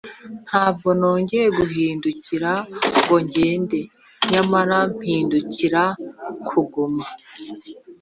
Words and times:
ntabwo 0.47 0.87
nongeye 0.99 1.47
guhindukira 1.59 2.51
ngo 3.03 3.15
ngende 3.25 3.79
nyamara 4.31 4.77
mpindukira 4.93 5.83
kuguma. 6.47 7.05